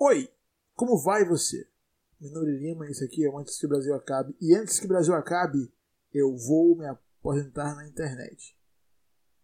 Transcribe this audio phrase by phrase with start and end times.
[0.00, 0.32] Oi,
[0.74, 1.68] como vai você?
[2.20, 4.32] Minori Lima, isso aqui é o Antes que o Brasil Acabe.
[4.40, 5.74] E antes que o Brasil acabe,
[6.14, 8.56] eu vou me aposentar na internet.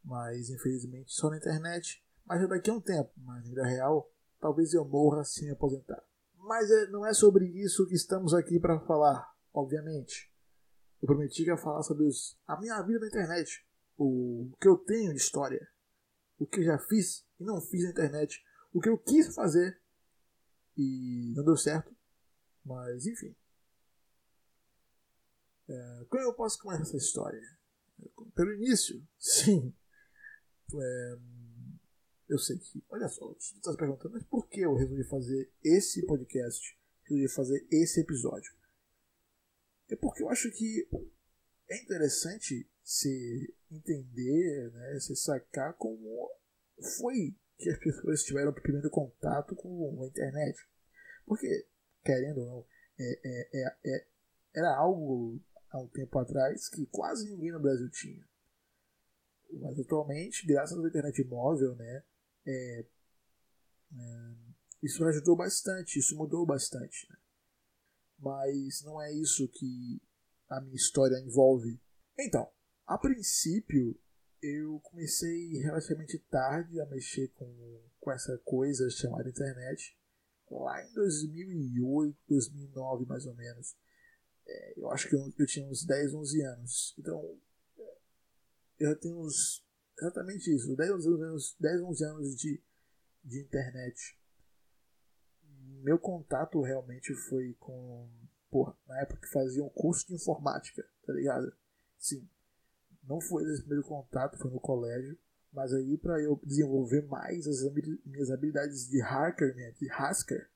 [0.05, 2.01] Mas infelizmente só na internet.
[2.25, 4.09] Mas já daqui a um tempo, mas na vida real,
[4.41, 6.01] talvez eu morra sem me aposentar.
[6.39, 10.33] Mas é, não é sobre isso que estamos aqui para falar, obviamente.
[11.03, 13.67] Eu prometi que ia falar sobre os, a minha vida na internet,
[13.99, 15.67] o que eu tenho de história,
[16.39, 18.41] o que eu já fiz e não fiz na internet,
[18.73, 19.83] o que eu quis fazer
[20.77, 21.95] e não deu certo,
[22.65, 23.35] mas enfim.
[25.69, 27.41] É, como eu posso começar essa história?
[28.35, 29.75] Pelo início, sim.
[30.75, 31.19] É,
[32.29, 35.53] eu sei que, olha só, você está se perguntando, mas por que eu resolvi fazer
[35.63, 36.79] esse podcast?
[37.05, 38.53] Resolvi fazer esse episódio?
[39.91, 40.89] É porque eu acho que
[41.69, 46.31] é interessante se entender, né, se sacar como
[46.99, 50.59] foi que as pessoas tiveram o primeiro contato com a internet.
[51.27, 51.67] Porque,
[52.05, 52.67] querendo ou não,
[52.99, 54.07] é, é, é, é,
[54.55, 58.25] era algo há um tempo atrás que quase ninguém no Brasil tinha.
[59.61, 62.05] Mas atualmente, graças à internet móvel, né,
[62.47, 62.85] é,
[63.93, 64.35] é,
[64.83, 67.09] isso ajudou bastante, isso mudou bastante.
[67.11, 67.17] Né?
[68.19, 70.01] Mas não é isso que
[70.49, 71.81] a minha história envolve.
[72.19, 72.49] Então,
[72.87, 73.99] a princípio,
[74.43, 79.97] eu comecei relativamente tarde a mexer com, com essa coisa chamada internet,
[80.63, 83.77] lá em 2008, 2009 mais ou menos.
[84.47, 86.95] É, eu acho que eu, eu, tinha uns 10, 11 anos.
[86.99, 87.39] Então,
[88.79, 89.65] eu já tenho uns,
[89.99, 92.63] exatamente isso, 10, 11 anos, 10, 11 anos de,
[93.23, 94.19] de internet.
[95.83, 98.11] Meu contato realmente foi com.
[98.51, 101.53] Porra, na época que fazia um curso de informática, tá ligado?
[101.99, 102.29] Sim,
[103.03, 105.19] não foi esse primeiro contato, foi no colégio.
[105.55, 107.63] Mas aí, para eu desenvolver mais as
[108.05, 110.51] minhas habilidades de hacker, né, de hacker,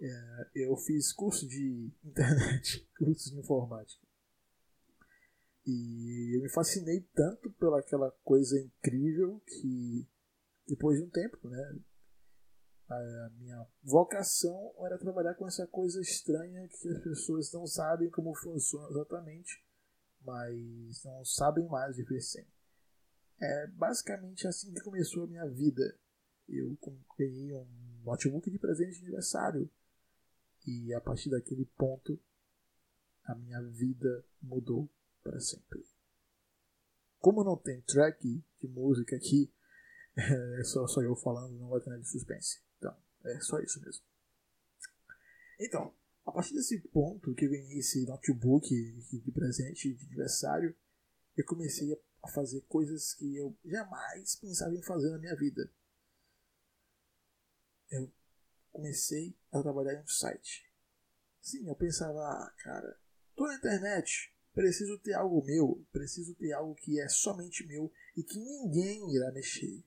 [0.00, 4.06] é, eu fiz curso de internet, curso de informática.
[5.66, 10.08] E eu me fascinei tanto pelaquela coisa incrível que,
[10.66, 11.78] depois de um tempo, né,
[12.88, 18.34] a minha vocação era trabalhar com essa coisa estranha que as pessoas não sabem como
[18.34, 19.62] funciona exatamente
[20.24, 22.46] mas não sabem mais viver sem.
[23.42, 25.98] É basicamente assim que começou a minha vida.
[26.48, 26.78] Eu
[27.18, 27.66] ganhei um
[28.04, 29.68] notebook de presente de aniversário
[30.64, 32.20] e a partir daquele ponto
[33.24, 34.88] a minha vida mudou
[35.24, 35.84] para sempre.
[37.18, 39.52] Como não tem track de música aqui,
[40.16, 42.60] é só, só eu falando, não vai ter nada de suspense.
[42.78, 44.04] Então, é só isso mesmo.
[45.58, 45.92] Então,
[46.24, 50.76] a partir desse ponto que eu ganhei esse notebook de presente de aniversário,
[51.36, 51.96] eu comecei a
[52.28, 55.70] fazer coisas que eu jamais pensava em fazer na minha vida.
[57.90, 58.12] Eu
[58.70, 60.70] comecei a trabalhar em um site.
[61.40, 62.98] Sim, eu pensava, ah, cara,
[63.34, 68.22] tô na internet, preciso ter algo meu, preciso ter algo que é somente meu e
[68.22, 69.82] que ninguém irá mexer.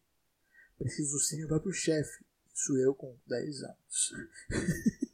[0.78, 2.26] Preciso ser meu próprio chefe.
[2.54, 4.14] Isso eu com 10 anos.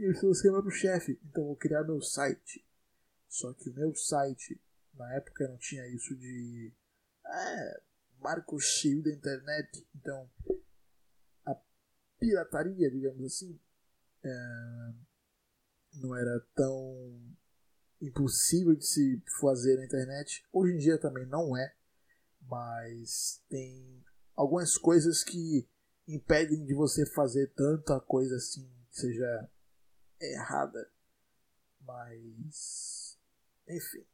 [0.00, 2.64] Eu estou sendo pro chefe, então vou criar meu site.
[3.28, 4.60] Só que o meu site,
[4.98, 6.72] na época não tinha isso de.
[7.24, 7.82] É,
[8.20, 9.86] marco cheio da internet.
[9.94, 10.30] Então,
[11.46, 11.54] a
[12.18, 13.58] pirataria, digamos assim,
[14.24, 14.92] é,
[15.94, 17.36] não era tão
[18.00, 20.44] impossível de se fazer na internet.
[20.52, 21.74] Hoje em dia também não é,
[22.42, 24.04] mas tem
[24.34, 25.68] algumas coisas que
[26.06, 29.50] impedem de você fazer tanta coisa assim, seja
[30.20, 30.90] errada.
[31.80, 33.18] Mas.
[33.68, 34.06] Enfim.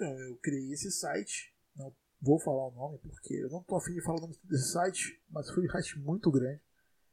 [0.00, 1.54] Então, eu criei esse site.
[1.76, 4.72] Não vou falar o nome porque eu não tô afim de falar o nome desse
[4.72, 6.62] site, mas foi um site muito grande.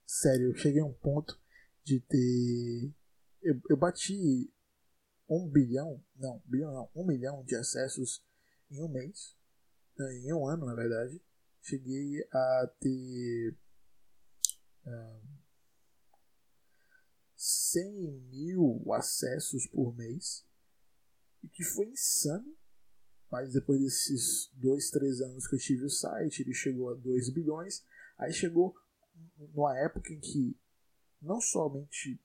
[0.05, 1.37] Sério, eu cheguei a um ponto
[1.83, 2.95] de ter.
[3.41, 4.49] Eu, eu bati
[5.27, 8.23] um bilhão, não, bilhão não, um milhão de acessos
[8.71, 9.35] em um mês,
[9.99, 11.21] em um ano na verdade.
[11.61, 13.57] Cheguei a ter.
[14.85, 15.37] Um,
[17.35, 17.91] 100
[18.31, 20.47] mil acessos por mês,
[21.43, 22.55] e que foi insano.
[23.31, 27.29] Mas depois desses dois, três anos que eu tive o site, ele chegou a 2
[27.29, 27.83] bilhões.
[28.17, 28.75] Aí chegou
[29.53, 30.57] numa época em que
[31.21, 32.21] não somente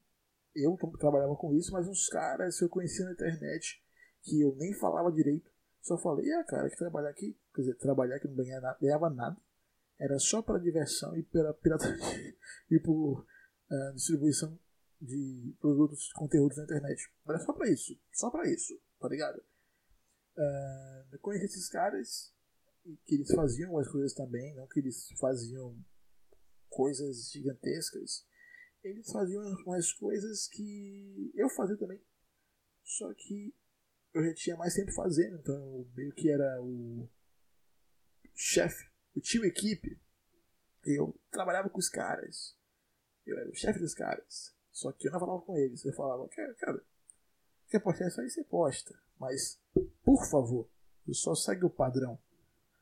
[0.55, 3.83] eu trabalhava com isso, mas uns caras que eu conhecia na internet
[4.23, 5.51] que eu nem falava direito.
[5.81, 9.37] Só falei, ah, cara, que trabalhar aqui, quer dizer, trabalhar que não ganhava ganhava nada.
[9.99, 12.37] Era só para diversão e pela pirataria
[12.71, 13.21] e por
[13.71, 14.59] uh, distribuição
[15.01, 17.11] de produtos, conteúdos na internet.
[17.29, 17.99] Era só pra isso.
[18.13, 19.43] Só pra isso, tá ligado?
[20.37, 22.33] Uh, eu conheci esses caras
[23.05, 25.77] que eles faziam as coisas também, não que eles faziam
[26.69, 28.27] coisas gigantescas,
[28.83, 32.03] eles faziam umas coisas que eu fazia também.
[32.83, 33.55] Só que
[34.15, 37.09] eu já tinha mais tempo fazendo, então eu meio que era o
[38.35, 40.01] chefe, o tio equipe.
[40.85, 42.57] Eu trabalhava com os caras.
[43.25, 44.53] Eu era o chefe dos caras.
[44.73, 45.85] Só que eu não falava com eles.
[45.85, 46.85] Eu falava, cara, cara
[47.73, 48.95] quer postar isso aí, você posta.
[49.23, 49.57] Mas,
[50.05, 50.69] por favor,
[51.13, 52.19] só segue o padrão.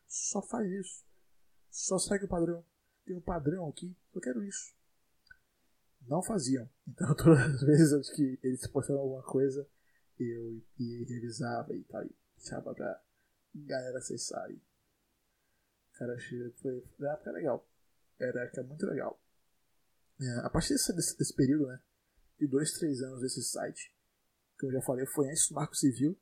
[0.08, 1.04] Só faz isso.
[1.70, 2.64] Só segue o padrão.
[3.04, 4.74] Tem um padrão aqui, eu quero isso.
[6.08, 6.66] Não faziam.
[6.88, 9.68] Então, todas as vezes que eles postavam alguma coisa,
[10.18, 12.06] eu ia revisava e tal.
[12.06, 13.02] E deixava pra
[13.54, 14.50] galera acessar.
[14.50, 14.58] E,
[15.92, 16.16] cara,
[16.62, 17.68] foi, foi uma época legal.
[18.18, 19.20] Era época muito legal.
[20.18, 21.78] É, a partir desse, desse, período, né?
[22.38, 23.94] De dois, três anos desse site,
[24.58, 26.18] que eu já falei, foi antes do Marco Civil,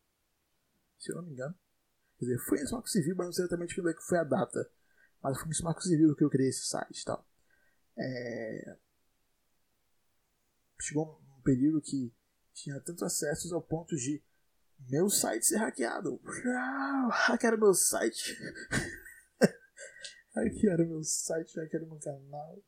[0.98, 1.54] se eu não me engano.
[2.18, 4.24] Quer dizer, foi do Marco Civil, mas não sei exatamente quando é que foi a
[4.24, 4.70] data.
[5.22, 7.26] Mas foi do Marco Civil que eu criei esse site e tal.
[7.96, 8.76] É...
[10.80, 12.12] Chegou um período que
[12.52, 14.22] tinha tantos acessos ao ponto de
[14.88, 16.20] meu site ser hackeado.
[17.10, 18.36] Hackearam meu site.
[20.34, 22.62] hackearam meu site, hackearam meu canal.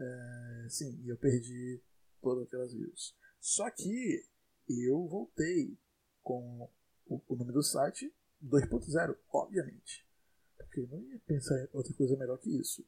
[0.00, 1.82] É, sim, e eu perdi
[2.20, 3.16] todas aquelas views.
[3.40, 4.24] Só que
[4.68, 5.78] eu voltei
[6.22, 6.70] com
[7.06, 8.12] o, o nome do site
[8.42, 10.06] 2.0, obviamente.
[10.56, 12.84] Porque não ia pensar em outra coisa melhor que isso.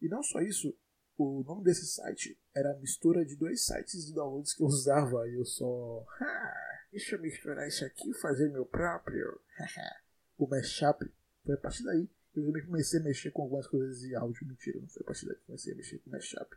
[0.00, 0.76] E não só isso,
[1.18, 5.28] o nome desse site era a mistura de dois sites de downloads que eu usava.
[5.28, 6.06] E eu só.
[6.20, 9.40] Ah, deixa eu misturar isso aqui e fazer meu próprio.
[10.38, 11.04] o mashup.
[11.44, 14.46] Foi a partir daí eu também comecei a mexer com algumas coisas de áudio.
[14.46, 16.56] Mentira, não foi a partir daí que comecei a mexer com mashup.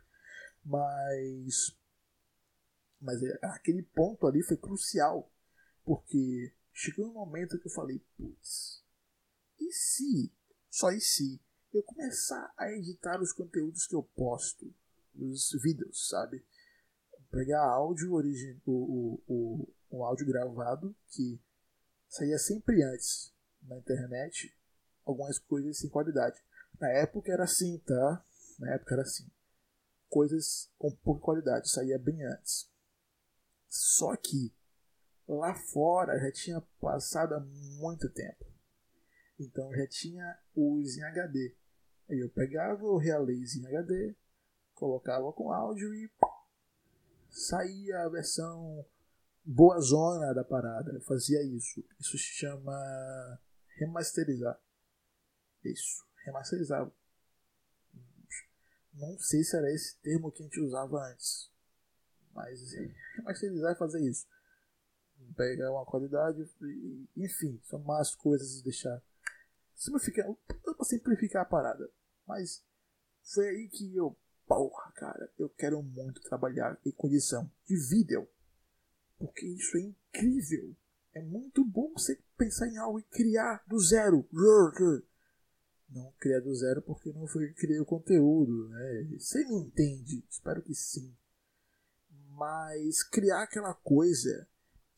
[0.64, 1.76] Mas.
[3.00, 5.30] Mas é, aquele ponto ali foi crucial.
[5.84, 8.82] Porque chegou um momento que eu falei, putz,
[9.60, 10.32] e se,
[10.70, 11.40] só e se,
[11.72, 14.72] eu começar a editar os conteúdos que eu posto,
[15.14, 16.44] os vídeos, sabe?
[17.30, 21.40] Pegar áudio origin, o, o, o, o áudio gravado que
[22.08, 23.32] saía sempre antes
[23.62, 24.56] na internet,
[25.04, 26.40] algumas coisas sem qualidade.
[26.80, 28.24] Na época era assim, tá?
[28.58, 29.28] Na época era assim.
[30.08, 32.70] Coisas com pouca qualidade, saía bem antes.
[33.68, 34.52] Só que
[35.28, 38.44] lá fora já tinha passado há muito tempo.
[39.38, 41.54] Então já tinha os em HD.
[42.08, 44.14] Aí eu pegava o Realaze em HD,
[44.74, 46.10] colocava com áudio e
[47.30, 48.84] saía a versão
[49.44, 50.92] boa zona da parada.
[50.92, 51.84] Eu fazia isso.
[51.98, 53.40] Isso se chama
[53.76, 54.60] remasterizar.
[55.64, 56.90] Isso, remasterizar.
[58.92, 61.50] Não sei se era esse termo que a gente usava antes.
[62.32, 62.60] Mas
[63.16, 64.26] remasterizar é fazer isso.
[65.36, 66.48] Pegar uma qualidade,
[67.16, 69.02] enfim, somar as coisas e deixar
[69.74, 71.90] simplificar, pra simplificar a parada.
[72.26, 72.64] Mas
[73.22, 74.16] foi aí que eu,
[74.46, 78.28] porra, cara, eu quero muito trabalhar em condição de vídeo.
[79.18, 80.76] Porque isso é incrível.
[81.14, 84.28] É muito bom você pensar em algo e criar do zero.
[85.88, 89.16] Não criar do zero porque não foi criei o conteúdo, né?
[89.18, 90.24] Você me entende?
[90.28, 91.16] Espero que sim.
[92.30, 94.48] Mas criar aquela coisa,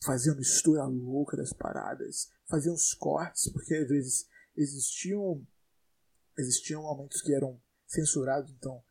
[0.02, 5.46] fazer uma mistura louca das paradas, fazer uns cortes, porque às vezes existiam
[6.38, 8.84] existiam momentos que eram censurados, então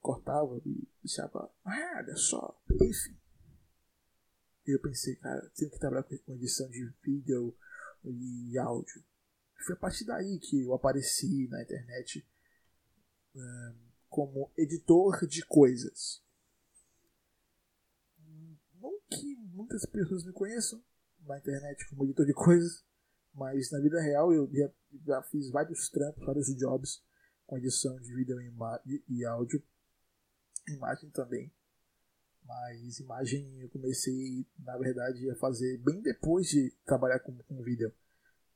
[0.00, 3.16] cortava e deixava, ah, olha só, enfim.
[4.66, 7.56] E eu pensei, cara, tenho que trabalhar com edição de vídeo
[8.04, 9.04] e áudio.
[9.64, 12.26] Foi a partir daí que eu apareci na internet
[13.34, 13.74] um,
[14.08, 16.22] como editor de coisas.
[18.80, 19.36] Não que
[19.70, 20.82] muitas pessoas me conheçam
[21.24, 22.84] na internet como editor de coisas,
[23.32, 24.68] mas na vida real eu já,
[25.06, 27.00] já fiz vários trampos, vários jobs
[27.46, 29.62] com edição de vídeo e, e áudio.
[30.68, 31.52] Imagem também.
[32.44, 37.94] Mas imagem eu comecei, na verdade, a fazer bem depois de trabalhar com, com vídeo.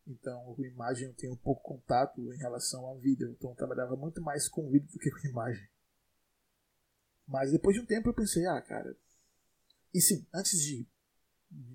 [0.06, 3.30] Então, com imagem eu tenho pouco contato em relação a vídeo.
[3.30, 5.68] Então, eu trabalhava muito mais com vídeo do que com imagem.
[7.26, 8.96] Mas depois de um tempo eu pensei, ah, cara.
[9.94, 10.86] E sim, antes de,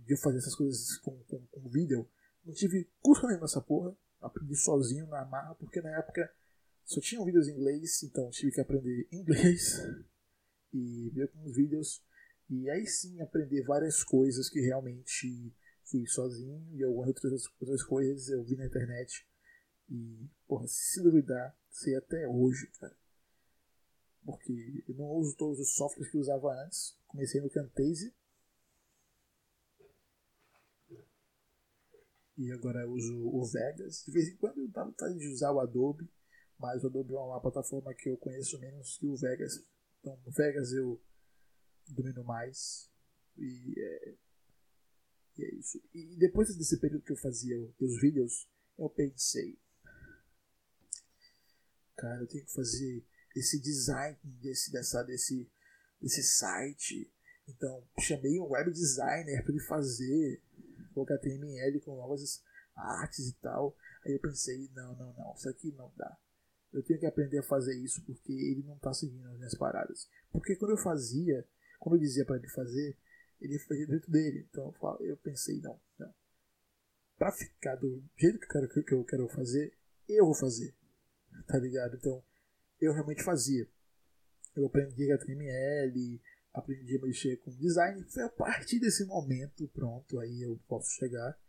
[0.06, 2.10] de fazer essas coisas com, com, com vídeo,
[2.46, 3.96] não tive curso nenhum nessa porra.
[4.22, 6.30] Aprendi sozinho na marra, porque na época
[6.84, 9.78] só tinham vídeos em inglês, então tive que aprender inglês
[10.74, 12.04] e ver alguns vídeos.
[12.50, 18.30] E aí sim aprender várias coisas que realmente fui sozinho e algumas outras, outras coisas
[18.30, 19.26] eu vi na internet.
[19.90, 22.96] E, porra, se duvidar, sei até hoje, cara.
[24.26, 26.98] Porque eu não uso todos os softwares que eu usava antes.
[27.08, 28.12] Comecei no Camtasia
[32.39, 34.01] E agora uso o Vegas.
[34.05, 36.10] De vez em quando eu dá vontade de usar o Adobe,
[36.58, 39.62] mas o Adobe é uma plataforma que eu conheço menos que o Vegas.
[40.00, 41.01] Então, o Vegas eu
[41.89, 42.89] domino mais.
[43.38, 44.15] E é,
[45.38, 45.84] e é isso.
[45.93, 49.60] E depois desse período que eu fazia os vídeos, eu pensei,
[51.98, 53.05] cara, eu tenho que fazer
[53.36, 55.51] esse design desse, dessa, desse,
[56.01, 57.13] desse site.
[57.50, 60.41] Então, chamei um web designer para ele fazer
[61.00, 62.44] o HTML com novas
[62.75, 63.75] artes e tal.
[64.06, 66.18] Aí eu pensei, não, não, não, isso aqui não dá.
[66.72, 70.08] Eu tenho que aprender a fazer isso porque ele não está seguindo as minhas paradas.
[70.32, 71.46] Porque quando eu fazia,
[71.79, 72.98] quando eu dizia para ele fazer,
[73.41, 74.48] ele fazia jeito dele.
[74.50, 76.13] Então eu pensei, não, não.
[77.18, 79.74] Pra ficar do jeito que eu quero, que eu quero fazer,
[80.08, 80.74] eu vou fazer.
[81.48, 81.96] Tá ligado?
[81.96, 82.24] Então,
[82.79, 83.68] eu realmente fazia.
[84.56, 86.22] Eu aprendi HTML,
[86.53, 88.03] aprendi a mexer com design.
[88.10, 91.39] Foi a partir desse momento, pronto, aí eu posso chegar,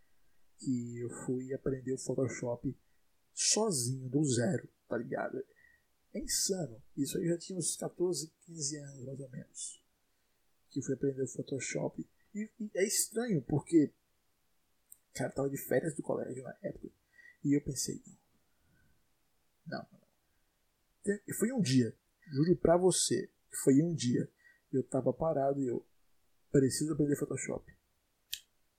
[0.58, 2.76] que eu fui aprender o Photoshop
[3.32, 5.42] sozinho, do zero, tá ligado?
[6.12, 6.82] É insano.
[6.96, 9.82] Isso aí já tinha uns 14, 15 anos, mais ou menos.
[10.70, 12.06] Que fui aprender o Photoshop.
[12.34, 13.92] E, e é estranho, porque.
[15.14, 16.88] Cara, eu tava de férias do colégio na época.
[17.44, 18.00] E eu pensei,
[19.66, 19.78] não.
[19.78, 21.34] Não, não.
[21.38, 21.96] Foi um dia.
[22.28, 23.30] Juro pra você.
[23.64, 24.30] Foi um dia.
[24.72, 25.84] Eu tava parado e eu.
[26.50, 27.64] Preciso aprender Photoshop.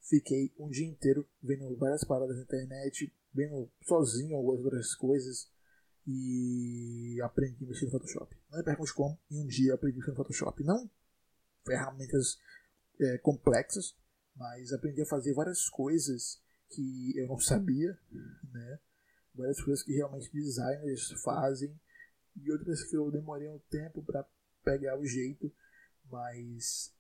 [0.02, 5.50] Fiquei um dia inteiro vendo várias paradas na internet, vendo sozinho algumas outras coisas
[6.06, 8.36] e aprendi a mexer no Photoshop.
[8.50, 10.64] Não me pergunte como, em um dia aprendi a mexer no Photoshop.
[10.64, 10.90] Não
[11.66, 12.40] ferramentas
[13.00, 13.96] é, complexas,
[14.36, 17.98] mas aprendi a fazer várias coisas que eu não sabia,
[18.52, 18.80] né?
[19.34, 21.80] Várias coisas que realmente designers fazem
[22.36, 24.28] e outras que eu demorei um tempo para
[24.64, 25.54] pegar o jeito,
[26.12, 26.94] mas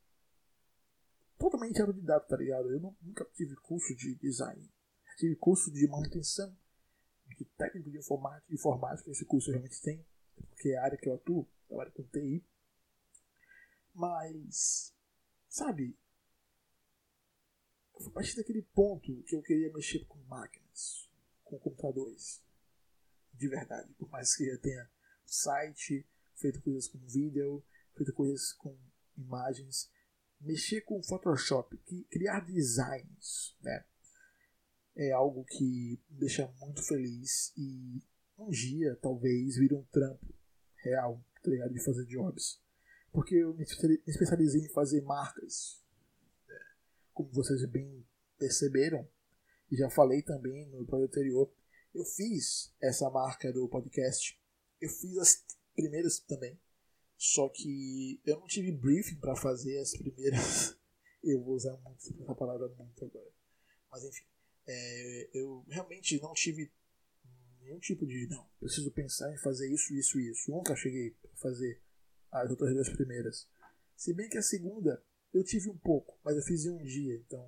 [1.37, 2.71] totalmente autodidata, tá ligado?
[2.71, 4.71] Eu nunca tive curso de design,
[5.17, 6.55] tive curso de manutenção,
[7.27, 10.05] de técnico de informática, informática esse curso eu realmente tem,
[10.49, 12.45] porque é a área que eu atuo, trabalho com TI.
[13.93, 14.95] Mas,
[15.49, 15.97] sabe,
[17.97, 21.09] foi a partir daquele ponto que eu queria mexer com máquinas,
[21.43, 22.41] com computadores,
[23.33, 23.93] de verdade.
[23.93, 24.89] Por mais que eu tenha
[25.25, 27.63] site, feito coisas com vídeo,
[27.95, 28.77] feito coisas com
[29.21, 29.89] imagens,
[30.39, 31.77] mexer com Photoshop,
[32.09, 33.85] criar designs, né?
[34.95, 38.03] É algo que me deixa muito feliz e
[38.37, 40.33] um dia talvez vire um trampo
[40.83, 41.67] real, tá?
[41.67, 42.61] De fazer jobs.
[43.11, 45.81] Porque eu me especializei em fazer marcas.
[47.13, 48.05] Como vocês bem
[48.37, 49.07] perceberam,
[49.69, 51.53] e já falei também no episódio anterior,
[51.93, 54.39] eu fiz essa marca do podcast.
[54.79, 56.59] Eu fiz as primeiras também.
[57.23, 60.75] Só que eu não tive briefing para fazer as primeiras.
[61.23, 63.31] Eu vou usar muito essa palavra muito agora.
[63.91, 64.25] Mas enfim,
[64.65, 66.73] é, eu realmente não tive
[67.59, 68.25] nenhum tipo de.
[68.25, 70.49] Não, preciso pensar em fazer isso, isso e isso.
[70.49, 71.79] Nunca cheguei a fazer
[72.31, 73.47] as outras duas primeiras.
[73.95, 74.99] Se bem que a segunda
[75.31, 77.17] eu tive um pouco, mas eu fiz em um dia.
[77.17, 77.47] Então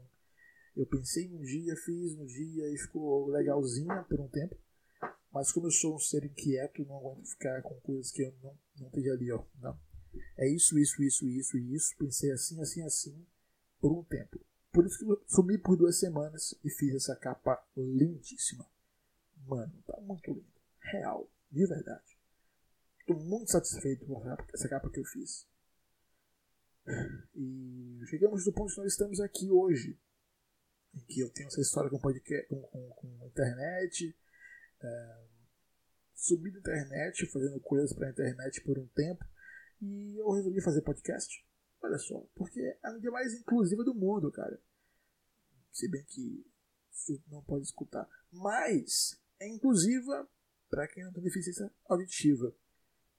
[0.76, 4.56] eu pensei em um dia, fiz no dia e ficou legalzinha por um tempo.
[5.32, 8.56] Mas como eu sou um ser inquieto, não aguento ficar com coisas que eu não,
[8.80, 9.44] não esteja ali, ó.
[9.60, 9.80] Não.
[10.38, 11.96] É isso, isso, isso, isso e isso.
[11.98, 13.26] Pensei assim, assim, assim,
[13.80, 14.40] por um tempo.
[14.72, 18.68] Por isso que eu sumi por duas semanas e fiz essa capa lindíssima.
[19.46, 20.54] Mano, tá muito lindo.
[20.80, 22.18] Real, de verdade.
[23.06, 24.22] Tô muito satisfeito com
[24.54, 25.48] essa capa que eu fiz.
[27.36, 30.00] E chegamos do ponto que nós estamos aqui hoje.
[30.94, 34.16] Em que eu tenho essa história com podcast, com, com, com internet,
[34.82, 35.24] é,
[36.16, 39.24] subi da internet, fazendo coisas para a internet por um tempo,
[39.82, 41.46] e eu resolvi fazer podcast.
[41.82, 44.60] Olha só, porque é a mídia mais inclusiva do mundo, cara.
[45.72, 46.46] Se bem que
[47.28, 48.08] não pode escutar.
[48.32, 50.28] Mas é inclusiva
[50.70, 52.56] para quem não tem deficiência auditiva.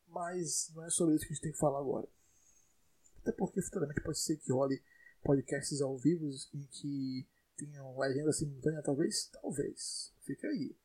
[0.07, 2.09] Mas não é sobre isso que a gente tem que falar agora.
[3.19, 4.83] Até porque futuramente pode ser que role
[5.23, 9.29] podcasts ao vivo em que tenham legenda simultânea, talvez?
[9.33, 10.13] Talvez.
[10.23, 10.77] Fica aí.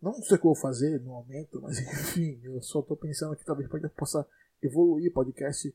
[0.00, 3.36] Não sei o que eu vou fazer no momento, mas enfim, eu só estou pensando
[3.36, 4.26] que talvez possa
[4.62, 5.74] evoluir podcast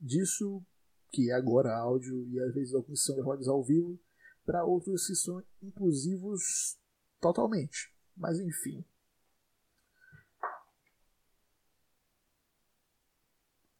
[0.00, 0.64] disso,
[1.10, 3.98] que é agora áudio, e às vezes alguns são gravados ao vivo,
[4.44, 6.78] para outros que são inclusivos
[7.20, 7.94] totalmente.
[8.16, 8.84] Mas enfim.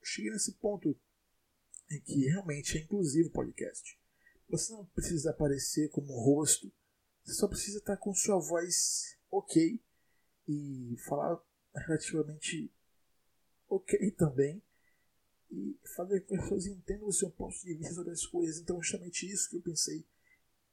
[0.02, 0.96] Cheguei nesse ponto
[1.90, 3.98] em que realmente é inclusivo o podcast.
[4.48, 6.72] Você não precisa aparecer como rosto,
[7.24, 9.82] você só precisa estar com sua voz ok
[10.48, 11.40] e falar
[11.74, 12.72] relativamente
[13.68, 14.62] ok também
[15.50, 18.60] e fazer com que as pessoas entendam o seu ponto de vista sobre as coisas.
[18.60, 20.06] Então, justamente isso que eu pensei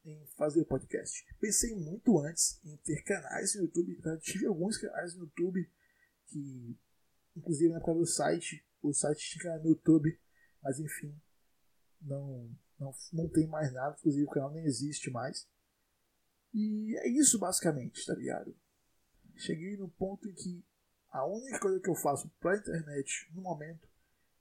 [0.05, 1.25] em fazer o podcast.
[1.39, 5.69] Pensei muito antes em ter canais no YouTube, já tive alguns canais no YouTube
[6.27, 6.77] que,
[7.35, 10.17] inclusive na época do site, o site tinha no YouTube,
[10.61, 11.19] mas enfim,
[12.01, 12.49] não,
[12.79, 15.47] não, não tem mais nada, inclusive o canal nem existe mais.
[16.57, 18.57] E é isso basicamente, tá ligado?
[19.35, 20.65] Cheguei no ponto em que
[21.11, 23.87] a única coisa que eu faço pra internet no momento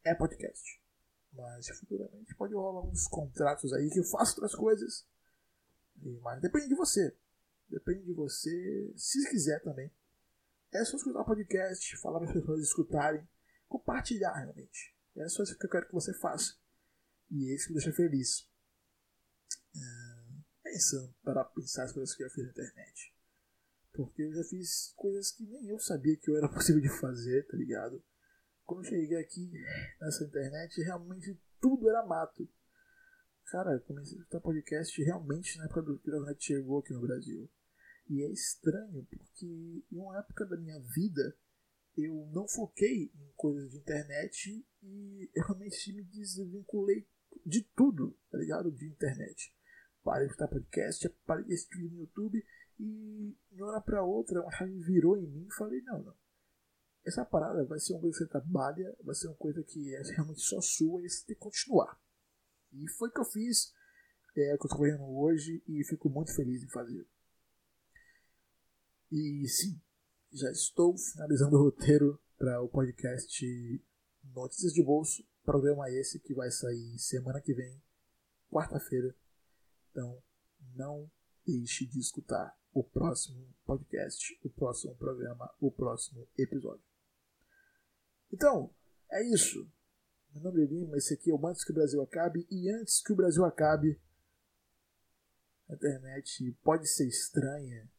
[0.03, 0.81] é podcast.
[1.35, 5.07] Mas futuramente pode rolar uns contratos aí que eu faço outras coisas.
[6.23, 7.15] Mas depende de você.
[7.69, 9.93] Depende de você, se quiser também.
[10.73, 13.29] É só escutar o podcast, falar para as pessoas escutarem,
[13.69, 14.97] compartilhar realmente.
[15.17, 16.57] É só isso que eu quero que você faça.
[17.31, 18.49] E é isso que me deixa feliz.
[19.75, 20.06] É,
[20.67, 23.15] pensando para pensar as coisas que eu fiz na internet.
[23.93, 27.47] Porque eu já fiz coisas que nem eu sabia que eu era possível de fazer,
[27.47, 28.03] tá ligado?
[28.65, 29.53] Quando eu cheguei aqui
[30.01, 32.49] nessa internet, realmente tudo era mato.
[33.47, 37.01] Cara, comecei a escutar podcast realmente na época do que a internet chegou aqui no
[37.01, 37.49] Brasil.
[38.09, 39.47] E é estranho, porque
[39.91, 41.37] em uma época da minha vida
[41.97, 47.09] eu não foquei em coisas de internet e eu realmente me desvinculei
[47.45, 48.71] de tudo, tá ligado?
[48.73, 49.55] De internet.
[50.07, 52.41] Parei de escutar podcast, parei de assistir no YouTube
[52.79, 56.15] e de uma hora pra outra uma chave virou em mim e falei, não, não.
[57.05, 60.03] Essa parada vai ser uma coisa que você trabalha, vai ser uma coisa que é
[60.15, 62.01] realmente só sua e você tem que continuar.
[62.73, 63.75] E foi o que eu fiz,
[64.37, 67.05] é o que eu estou fazendo hoje e fico muito feliz em fazer.
[69.11, 69.83] E sim,
[70.33, 73.85] já estou finalizando o roteiro para o podcast
[74.23, 77.83] Notícias de Bolso, programa esse que vai sair semana que vem,
[78.49, 79.13] quarta-feira.
[79.97, 80.23] Então,
[80.75, 81.11] não
[81.47, 86.85] deixe de escutar o próximo podcast, o próximo programa, o próximo episódio.
[88.31, 88.71] Então,
[89.11, 89.67] é isso.
[90.35, 92.47] Meu nome é Lima, esse aqui é o Antes que o Brasil Acabe.
[92.51, 93.99] E antes que o Brasil acabe,
[95.67, 97.91] a internet pode ser estranha.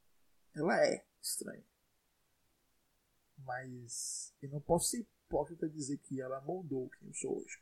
[0.54, 1.66] Ela é estranha.
[3.40, 7.60] Mas eu não posso ser hipócrita dizer que ela moldou quem eu sou hoje.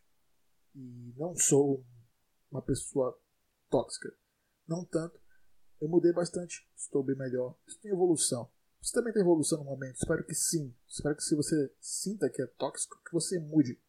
[0.75, 1.85] E não sou
[2.51, 3.17] uma pessoa
[3.69, 4.13] tóxica.
[4.67, 5.19] Não tanto.
[5.79, 7.57] Eu mudei bastante, estou bem melhor.
[7.67, 8.49] Estou em evolução.
[8.81, 9.95] Você também tem evolução no momento?
[9.95, 10.75] Espero que sim.
[10.87, 13.81] Espero que se você sinta que é tóxico, que você mude.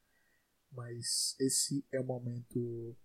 [0.72, 2.96] Mas esse é o momento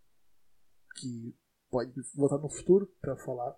[0.95, 1.37] que
[1.69, 3.57] pode voltar no futuro para falar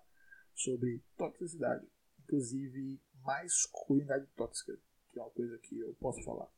[0.54, 1.86] sobre toxicidade.
[2.24, 4.76] Inclusive, mais cuidado tóxica,
[5.10, 6.50] que é uma coisa que eu posso falar.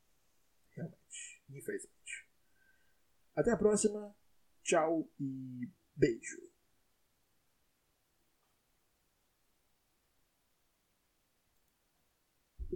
[0.70, 2.28] Realmente, infelizmente.
[3.34, 4.14] Até a próxima.
[4.62, 6.55] Tchau e beijo.